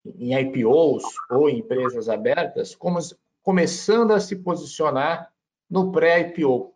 [0.04, 2.98] em IPOs ou em empresas abertas, como,
[3.42, 5.32] começando a se posicionar
[5.68, 6.74] no pré-IPO,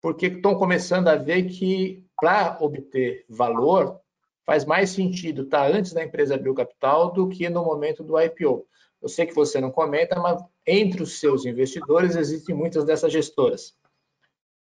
[0.00, 4.00] porque estão começando a ver que para obter valor,
[4.46, 8.02] faz mais sentido estar tá antes da empresa abrir o capital do que no momento
[8.02, 8.66] do IPO.
[9.00, 13.74] Eu sei que você não comenta, mas entre os seus investidores existem muitas dessas gestoras.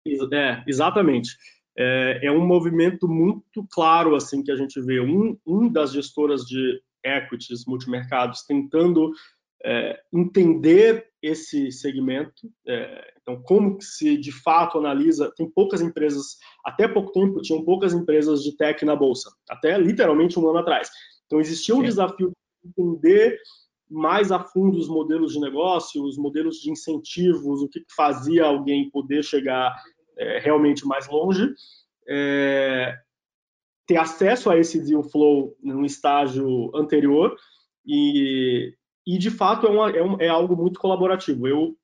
[0.07, 1.37] É, exatamente.
[1.77, 4.99] É, é um movimento muito claro assim que a gente vê.
[4.99, 9.11] Um, um das gestoras de equities multimercados tentando
[9.63, 12.51] é, entender esse segmento.
[12.67, 15.31] É, então, como que se de fato analisa?
[15.35, 20.37] Tem poucas empresas, até pouco tempo tinham poucas empresas de tech na bolsa, até literalmente
[20.37, 20.89] um ano atrás.
[21.25, 21.85] Então, existia um Sim.
[21.85, 23.39] desafio de entender
[23.89, 28.89] mais a fundo os modelos de negócio, os modelos de incentivos, o que fazia alguém
[28.89, 29.73] poder chegar
[30.17, 31.53] é, realmente mais longe.
[32.07, 32.97] É,
[33.87, 37.35] ter acesso a esse deal flow no estágio anterior
[37.85, 38.73] e,
[39.05, 41.47] e de fato é, uma, é, um, é algo muito colaborativo.
[41.47, 41.77] Eu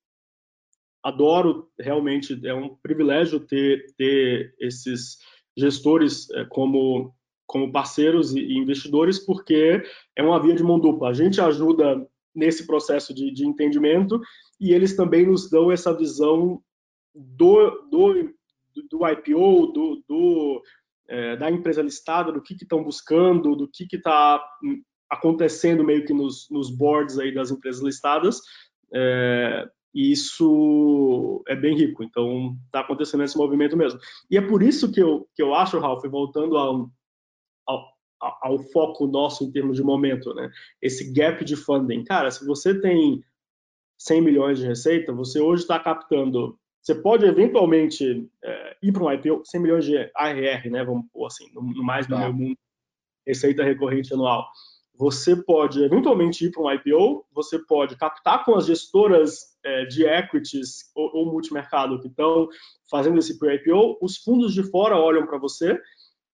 [1.03, 5.17] adoro realmente, é um privilégio ter, ter esses
[5.57, 7.13] gestores é, como,
[7.45, 9.83] como parceiros e, investidores, porque
[10.15, 11.09] é uma via de mão dupla.
[11.09, 14.21] A gente ajuda nesse processo de, de entendimento
[14.59, 16.61] e eles também nos dão essa visão
[17.13, 18.33] do, do,
[18.89, 20.63] do IPO, do, do
[21.07, 24.41] é, da empresa listada, do que estão buscando, do que está
[25.09, 28.41] acontecendo meio que nos, nos boards aí das empresas listadas.
[28.93, 32.03] É, e isso é bem rico.
[32.03, 33.99] Então, está acontecendo esse movimento mesmo.
[34.29, 36.89] E é por isso que eu, que eu acho, Ralph, voltando ao,
[37.67, 37.87] ao,
[38.19, 40.49] ao foco nosso em termos de momento, né?
[40.81, 42.03] Esse gap de funding.
[42.03, 43.23] Cara, se você tem
[43.97, 46.57] 100 milhões de receita, você hoje está captando.
[46.81, 50.83] Você pode eventualmente é, ir para um IPO, 100 milhões de ARR, né?
[50.83, 52.21] Vamos pôr assim, no, no mais no tá.
[52.21, 52.57] meu mundo,
[53.27, 54.47] receita recorrente anual.
[54.99, 60.05] Você pode eventualmente ir para um IPO, você pode captar com as gestoras é, de
[60.05, 62.49] equities ou, ou multimercado que estão
[62.91, 65.79] fazendo esse pre-IPO, os fundos de fora olham para você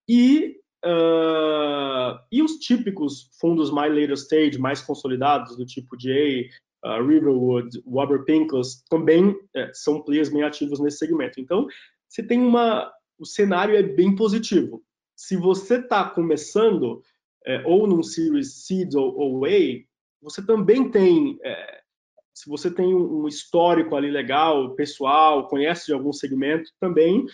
[0.09, 6.47] e Uh, e os típicos fundos mais later stage, mais consolidados, do tipo GA,
[6.85, 11.41] uh, Riverwood, Warburg Pincus, também uh, são players bem ativos nesse segmento.
[11.41, 11.65] Então,
[12.07, 12.93] você tem uma.
[13.17, 14.83] O cenário é bem positivo.
[15.15, 17.01] Se você está começando,
[17.45, 19.49] é, ou num Series Seed ou, ou A,
[20.21, 21.81] você também tem, é,
[22.33, 27.25] se você tem um histórico ali legal, pessoal, conhece de algum segmento, também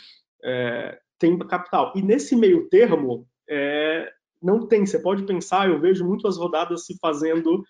[0.43, 1.93] é, tem capital.
[1.95, 4.85] E nesse meio termo, é, não tem.
[4.85, 7.63] Você pode pensar, eu vejo muitas rodadas se fazendo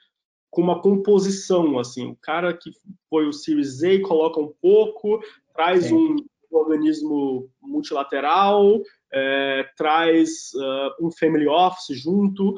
[0.50, 2.72] com uma composição, assim, o cara que
[3.10, 5.22] foi o Series A coloca um pouco,
[5.54, 6.18] traz um
[6.50, 8.82] organismo multilateral,
[9.14, 12.56] é, traz uh, um family office junto,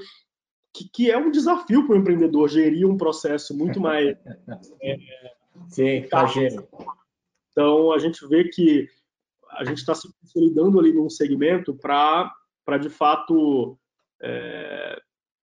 [0.74, 4.16] que, que é um desafio para o empreendedor gerir um processo muito mais.
[4.82, 4.98] é,
[5.70, 6.68] Sim, imagina.
[7.52, 8.88] Então, a gente vê que
[9.52, 12.32] a gente está se consolidando ali num segmento para,
[12.82, 13.78] de fato,
[14.22, 15.00] é,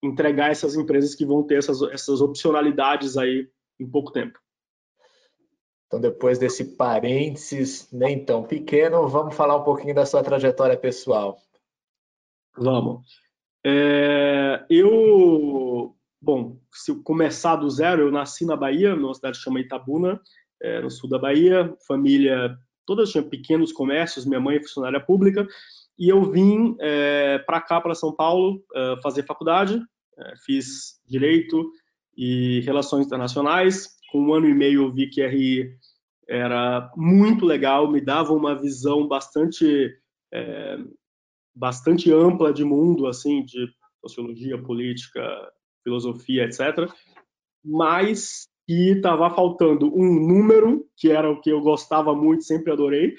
[0.02, 4.38] entregar essas empresas que vão ter essas, essas opcionalidades aí em pouco tempo.
[5.90, 11.36] Então, depois desse parênteses nem tão pequeno, vamos falar um pouquinho da sua trajetória pessoal.
[12.56, 13.04] Vamos.
[13.66, 19.66] É, eu, bom, se eu começar do zero, eu nasci na Bahia, numa cidade chamada
[19.66, 20.20] Itabuna,
[20.62, 25.44] é, no sul da Bahia, família, todas tinham pequenos comércios, minha mãe é funcionária pública,
[25.98, 29.82] e eu vim é, para cá, para São Paulo, é, fazer faculdade,
[30.16, 31.68] é, fiz Direito
[32.16, 35.76] e Relações Internacionais, com um ano e meio eu vi que RI
[36.28, 39.96] era muito legal, me dava uma visão bastante
[40.32, 40.78] é,
[41.54, 43.68] bastante ampla de mundo, assim, de
[44.00, 45.20] sociologia, política,
[45.82, 46.90] filosofia, etc.
[47.64, 53.16] Mas que estava faltando um número, que era o que eu gostava muito, sempre adorei,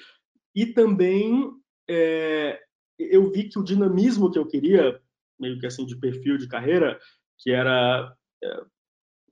[0.54, 1.50] e também
[1.88, 2.58] é,
[2.98, 4.98] eu vi que o dinamismo que eu queria,
[5.38, 6.98] meio que assim de perfil de carreira,
[7.38, 8.60] que era é,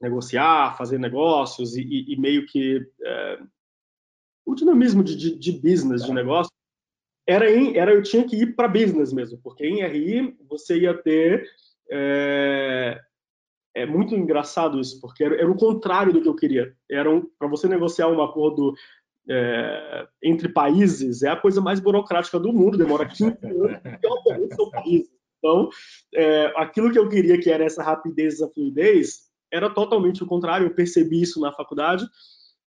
[0.01, 3.39] negociar, fazer negócios e, e, e meio que é,
[4.47, 6.51] o dinamismo de, de, de business, de negócio,
[7.27, 10.95] era, em, era eu tinha que ir para business mesmo, porque em RI você ia
[10.95, 11.47] ter
[11.91, 13.01] é,
[13.75, 16.75] é muito engraçado isso, porque era, era, o contrário do que eu queria.
[16.91, 18.75] Era um, para você negociar um acordo
[19.29, 24.55] é, entre países é a coisa mais burocrática do mundo, demora 15 anos, e obviamente
[24.57, 25.11] são países.
[25.39, 25.69] Então,
[26.15, 30.67] é, aquilo que eu queria que era essa rapidez, essa fluidez, era totalmente o contrário.
[30.67, 32.07] Eu percebi isso na faculdade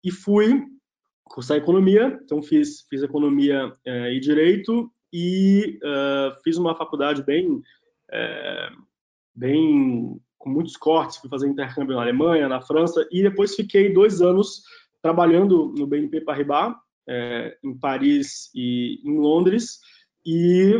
[0.04, 0.62] e fui
[1.24, 2.18] cursar economia.
[2.24, 7.62] Então, fiz, fiz economia é, e direito e uh, fiz uma faculdade bem,
[8.10, 8.70] é,
[9.34, 11.18] bem com muitos cortes.
[11.18, 14.62] Fui fazer intercâmbio na Alemanha, na França e depois fiquei dois anos
[15.00, 16.74] trabalhando no BNP Paribas,
[17.08, 19.80] é, em Paris e em Londres
[20.24, 20.72] e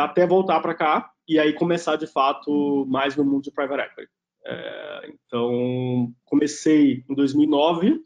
[0.00, 4.15] até voltar para cá e aí começar de fato mais no mundo de private equity.
[4.48, 8.00] É, então, comecei em 2009,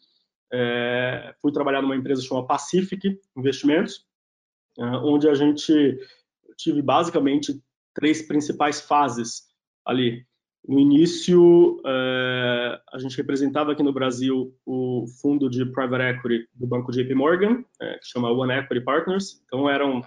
[0.53, 4.07] é, fui trabalhar numa empresa chamada Pacific Investimentos,
[4.79, 5.99] é, onde a gente
[6.57, 7.63] tive basicamente
[7.95, 9.43] três principais fases
[9.85, 10.25] ali.
[10.67, 16.67] No início, é, a gente representava aqui no Brasil o fundo de private equity do
[16.67, 19.43] banco JP Morgan, é, que chama One Equity Partners.
[19.45, 20.03] Então, eram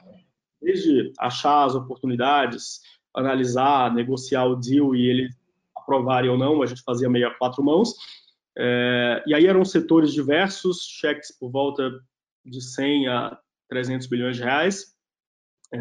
[0.62, 2.82] desde achar as oportunidades,
[3.16, 5.43] analisar, negociar o deal e eles
[5.84, 7.94] aprovarem ou não, a gente fazia meio a quatro mãos.
[8.58, 11.92] É, e aí eram setores diversos, cheques por volta
[12.46, 14.96] de 100 a 300 bilhões de reais.
[15.74, 15.80] É,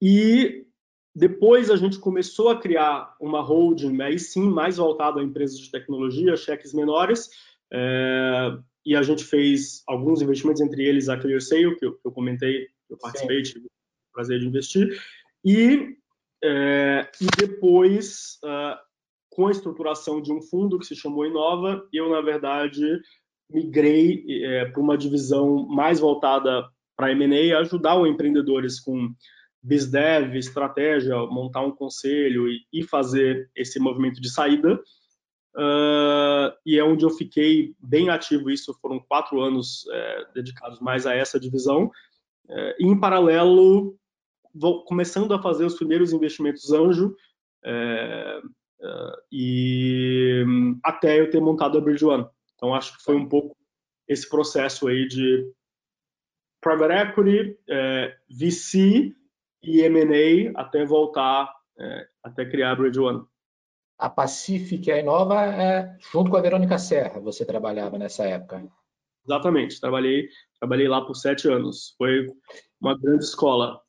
[0.00, 0.66] e
[1.14, 5.70] depois a gente começou a criar uma holding, aí sim, mais voltada a empresas de
[5.70, 7.30] tecnologia, cheques menores,
[7.72, 12.12] é, e a gente fez alguns investimentos, entre eles a ClearSale, que eu, que eu
[12.12, 13.52] comentei, que eu participei, sim.
[13.54, 15.00] tive o prazer de investir,
[15.44, 15.96] e,
[16.46, 18.76] é, e depois, uh,
[19.30, 23.00] com a estruturação de um fundo que se chamou Inova, eu, na verdade,
[23.48, 29.08] migrei é, para uma divisão mais voltada para M&A, ajudar os empreendedores com
[29.62, 34.78] BizDev, estratégia, montar um conselho e, e fazer esse movimento de saída.
[35.56, 38.50] Uh, e é onde eu fiquei bem ativo.
[38.50, 41.90] Isso foram quatro anos é, dedicados mais a essa divisão.
[42.50, 43.96] É, e, em paralelo,
[44.86, 47.14] começando a fazer os primeiros investimentos anjo.
[47.64, 48.40] É,
[48.82, 50.44] é e
[50.82, 52.26] até eu ter montado a Bridge One.
[52.54, 53.56] Então, acho que foi um pouco
[54.08, 55.50] esse processo aí de
[56.60, 59.14] private equity, é, VC
[59.62, 63.24] e M&A até voltar, é, até criar a Bridge One.
[63.98, 68.66] A Pacific, a Inova, é, junto com a Verônica Serra, você trabalhava nessa época?
[69.26, 70.28] Exatamente, trabalhei,
[70.58, 71.94] trabalhei lá por sete anos.
[71.96, 72.26] Foi
[72.80, 73.80] uma grande escola.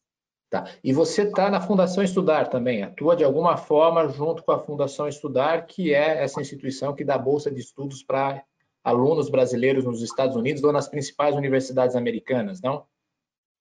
[0.56, 0.72] Tá.
[0.82, 5.06] E você está na Fundação Estudar também, atua de alguma forma junto com a Fundação
[5.06, 8.42] Estudar, que é essa instituição que dá bolsa de estudos para
[8.82, 12.86] alunos brasileiros nos Estados Unidos ou nas principais universidades americanas, não?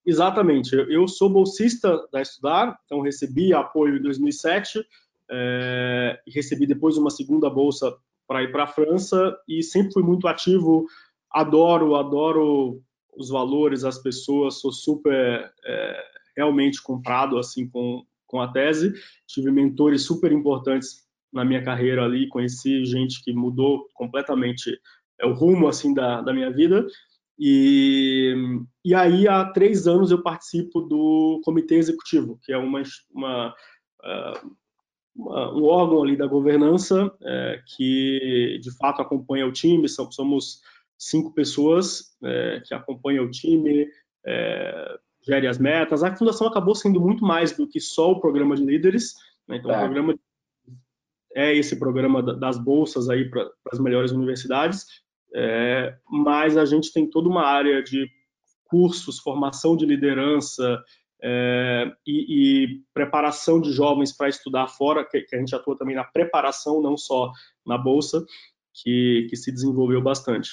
[0.06, 0.72] Exatamente.
[0.88, 4.86] Eu sou bolsista da Estudar, então recebi apoio em 2007
[5.28, 7.92] é, e recebi depois uma segunda bolsa
[8.24, 10.86] para ir para a França e sempre fui muito ativo.
[11.28, 12.80] Adoro, adoro
[13.16, 18.92] os valores, as pessoas, sou super é, realmente comprado assim com, com a tese.
[19.26, 24.78] Tive mentores super importantes na minha carreira ali, conheci gente que mudou completamente
[25.20, 26.86] é o rumo assim da, da minha vida.
[27.38, 28.34] E,
[28.84, 32.82] e aí, há três anos, eu participo do Comitê Executivo, que é uma,
[33.12, 33.54] uma,
[34.04, 34.32] é,
[35.16, 39.88] uma um órgão ali da governança é, que, de fato, acompanha o time.
[39.88, 40.60] Somos
[40.96, 43.88] cinco pessoas é, que acompanham o time,
[44.24, 46.02] é, gere as metas.
[46.02, 49.14] A fundação acabou sendo muito mais do que só o programa de líderes.
[49.48, 49.56] Né?
[49.56, 50.14] Então, o programa
[51.34, 54.86] é esse programa das bolsas aí para as melhores universidades,
[55.34, 58.08] é, mas a gente tem toda uma área de
[58.64, 60.80] cursos, formação de liderança
[61.20, 65.96] é, e, e, preparação de jovens para estudar fora, que, que, a gente atua também
[65.96, 67.32] na preparação, não só
[67.66, 68.24] na bolsa,
[68.72, 70.50] que, que se desenvolveu bastante.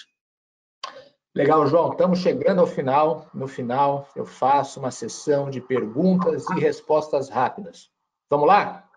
[1.34, 1.91] Legal, João.
[1.91, 3.29] Estamos chegando ao final.
[3.34, 7.89] No final, eu faço uma sessão de perguntas e respostas rápidas.
[8.29, 8.89] Vamos lá?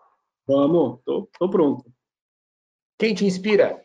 [0.46, 1.84] Vamos, estou pronto.
[2.98, 3.82] Quem te inspira?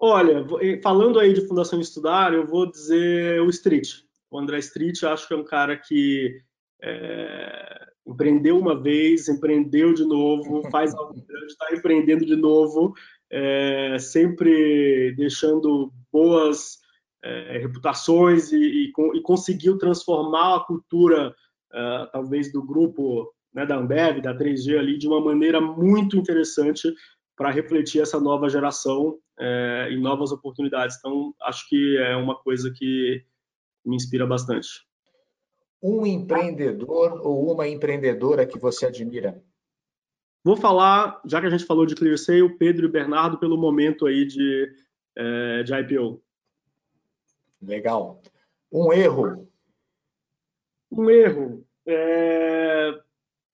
[0.00, 0.44] Olha,
[0.82, 3.88] falando aí de Fundação Estudar, eu vou dizer o Street.
[4.30, 6.40] O André Street, acho que é um cara que
[6.82, 12.94] é, empreendeu uma vez, empreendeu de novo, faz algo grande, está empreendendo de novo,
[13.30, 16.78] é, sempre deixando boas
[17.22, 21.34] é, reputações e, e, e, conseguiu transformar a cultura,
[21.72, 26.92] é, talvez, do grupo né, da Ambev, da 3G ali, de uma maneira muito interessante
[27.36, 30.96] para refletir essa nova geração é, em novas oportunidades.
[30.98, 33.24] Então, acho que é uma coisa que
[33.84, 34.68] me inspira bastante.
[35.82, 39.40] Um empreendedor ou uma empreendedora que você admira?
[40.44, 44.24] Vou falar, já que a gente falou de ClearSale, Pedro e Bernardo pelo momento aí
[44.24, 44.72] de,
[45.16, 46.22] é, de IPO.
[47.60, 48.22] Legal.
[48.72, 49.48] Um erro?
[50.90, 51.66] Um erro.
[51.86, 52.98] É...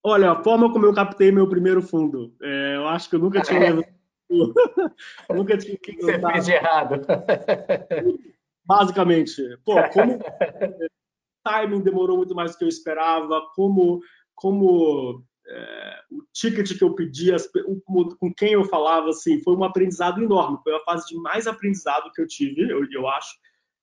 [0.03, 2.35] Olha, a forma como eu captei meu primeiro fundo.
[2.43, 3.95] É, eu acho que eu nunca tinha é.
[5.35, 7.01] nunca tinha que Você fez de errado.
[8.65, 9.43] Basicamente.
[9.65, 10.89] Pô, como o
[11.45, 14.01] timing demorou muito mais do que eu esperava, como,
[14.35, 17.31] como é, o ticket que eu pedi,
[18.19, 20.59] com quem eu falava, assim, foi um aprendizado enorme.
[20.63, 23.35] Foi a fase de mais aprendizado que eu tive, eu, eu acho.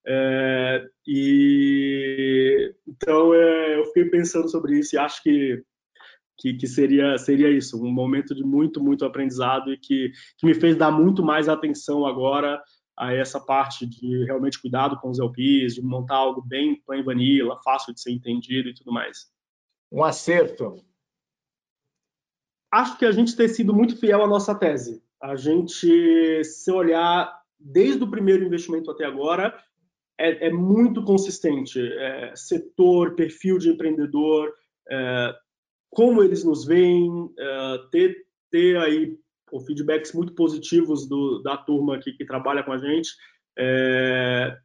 [0.05, 5.63] É, e então é, eu fiquei pensando sobre isso e acho que
[6.41, 10.55] que, que, seria, seria isso, um momento de muito, muito aprendizado e que, que me
[10.55, 12.59] fez dar muito mais atenção agora
[12.97, 17.59] a essa parte de realmente cuidado com os LPs, de montar algo bem plain vanilla,
[17.63, 19.27] fácil de ser entendido e tudo mais.
[19.91, 20.83] Um acerto.
[22.71, 25.03] Acho que a gente tem sido muito fiel à nossa tese.
[25.21, 29.55] A gente, se olhar desde o primeiro investimento até agora,
[30.17, 31.79] é, é muito consistente.
[31.79, 34.53] É, setor, perfil de empreendedor,
[34.89, 35.35] é,
[35.89, 38.15] como eles nos veem, é, ter,
[38.49, 39.17] ter aí
[39.67, 43.09] feedbacks muito positivos do, da turma aqui que trabalha com a gente.
[43.57, 44.57] É,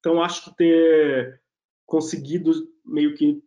[0.00, 1.40] então, acho que ter
[1.86, 2.52] conseguido
[2.84, 3.42] meio que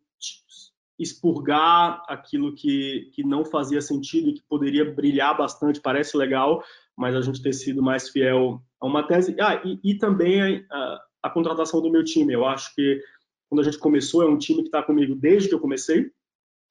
[0.99, 6.63] expurgar aquilo que, que não fazia sentido e que poderia brilhar bastante, parece legal,
[6.95, 9.35] mas a gente ter sido mais fiel a uma tese.
[9.39, 12.33] Ah, e, e também a, a, contratação do meu time.
[12.33, 13.01] Eu acho que
[13.47, 16.11] quando a gente começou, é um time que está comigo desde que eu comecei.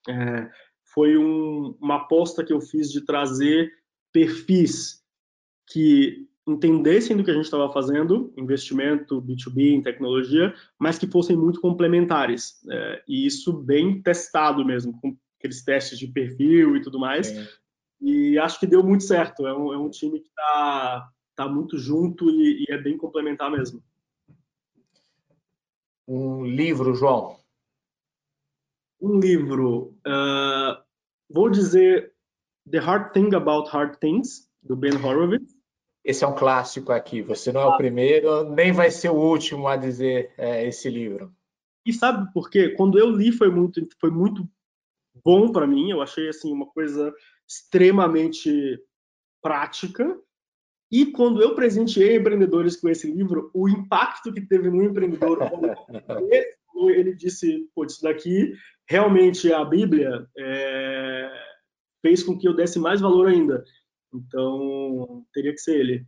[0.09, 0.51] É,
[0.93, 3.73] foi um, uma aposta que eu fiz de trazer
[4.13, 5.03] perfis
[5.69, 11.37] que entendessem do que a gente estava fazendo, investimento B2B em tecnologia, mas que fossem
[11.37, 12.65] muito complementares.
[12.71, 17.33] É, e isso bem testado mesmo, com aqueles testes de perfil e tudo mais.
[18.01, 19.47] E acho que deu muito certo.
[19.47, 23.51] É um, é um time que está tá muito junto e, e, é bem complementar
[23.51, 23.83] mesmo.
[26.07, 27.41] Um livro, João?
[29.01, 29.97] Um livro.
[30.07, 30.81] Uh,
[31.29, 32.15] vou dizer
[32.71, 35.56] The Hard Thing About Hard Things, do Ben Horowitz.
[36.07, 37.21] Esse é um clássico aqui.
[37.21, 41.35] Você não é o primeiro, nem vai ser o último a dizer é, esse livro.
[41.85, 42.69] E sabe por quê?
[42.69, 44.49] Quando eu li foi muito, foi muito
[45.25, 45.91] bom para mim.
[45.91, 47.13] Eu achei assim uma coisa
[47.49, 48.81] extremamente
[49.43, 50.17] prática.
[50.93, 55.41] E quando eu presenteei empreendedores com esse livro, o impacto que teve no empreendedor,
[56.89, 58.55] ele disse: Pô, isso daqui
[58.89, 61.33] realmente a Bíblia, é...
[62.01, 63.65] fez com que eu desse mais valor ainda.
[64.13, 66.07] Então, teria que ser ele.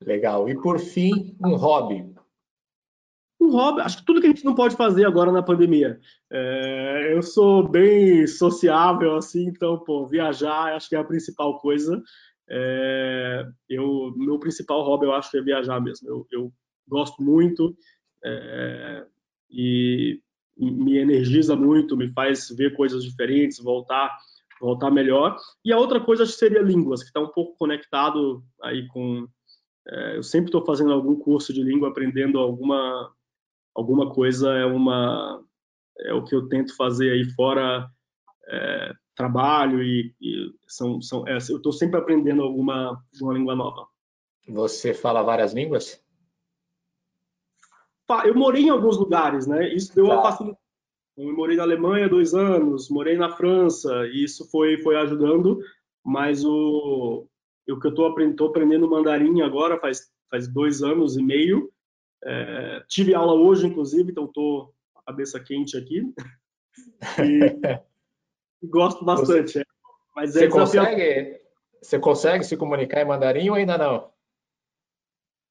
[0.00, 0.48] Legal.
[0.48, 2.14] E por fim, um hobby.
[3.40, 6.00] Um hobby, acho que tudo que a gente não pode fazer agora na pandemia.
[6.30, 12.02] É, eu sou bem sociável, assim, então, pô, viajar acho que é a principal coisa.
[12.48, 16.08] É, eu, meu principal hobby, eu acho que é viajar mesmo.
[16.08, 16.52] Eu, eu
[16.88, 17.76] gosto muito
[18.24, 19.06] é,
[19.50, 20.20] e
[20.56, 24.16] me energiza muito, me faz ver coisas diferentes, voltar
[24.64, 25.36] voltar melhor.
[25.64, 29.28] E a outra coisa acho que seria línguas, que está um pouco conectado aí com.
[29.86, 33.12] É, eu sempre estou fazendo algum curso de língua, aprendendo alguma
[33.74, 34.52] alguma coisa.
[34.54, 35.42] É uma
[36.00, 37.88] é o que eu tento fazer aí fora
[38.48, 43.86] é, trabalho e, e, são, são é, eu estou sempre aprendendo alguma uma língua nova.
[44.48, 46.02] Você fala várias línguas?
[48.26, 49.72] Eu morei em alguns lugares, né?
[49.72, 50.14] Isso deu tá.
[50.14, 50.63] uma facilidade
[51.16, 55.60] morei na Alemanha dois anos, morei na França, e isso foi, foi ajudando,
[56.04, 57.26] mas o,
[57.68, 61.70] o que eu estou aprendendo, aprendendo mandarim agora faz, faz dois anos e meio.
[62.24, 66.02] É, tive aula hoje, inclusive, então estou com a cabeça quente aqui.
[68.62, 69.52] E gosto bastante.
[69.52, 69.64] Você, é.
[70.16, 71.40] Mas é você, consegue,
[71.82, 74.14] você consegue se comunicar em mandarim ou ainda não?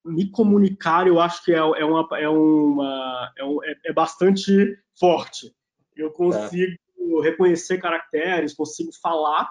[0.06, 4.78] me comunicar, eu acho que é, é, uma, é, uma, é, um, é, é bastante
[5.00, 5.52] forte.
[5.96, 6.74] Eu consigo
[7.20, 7.24] é.
[7.24, 9.50] reconhecer caracteres, consigo falar,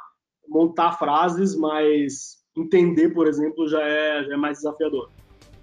[0.49, 5.11] montar frases, mas entender, por exemplo, já é, já é mais desafiador.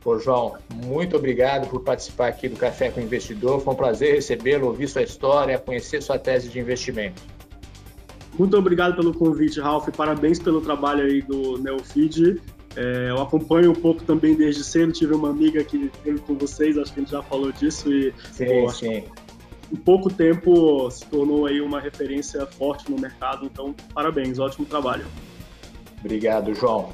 [0.02, 3.60] Pô, João, muito obrigado por participar aqui do Café com o Investidor.
[3.60, 7.22] Foi um prazer recebê-lo, ouvir sua história, conhecer sua tese de investimento.
[8.38, 9.90] Muito obrigado pelo convite, Ralph.
[9.90, 12.42] Parabéns pelo trabalho aí do Neofeed.
[12.78, 14.94] É, eu acompanho um pouco também desde cedo.
[14.94, 17.92] Tive uma amiga que teve com vocês, acho que a gente já falou disso.
[17.92, 19.04] E, sim, pô, sim.
[19.72, 23.46] Em pouco tempo se tornou aí uma referência forte no mercado.
[23.46, 25.06] Então, parabéns, ótimo trabalho.
[26.00, 26.94] Obrigado, João.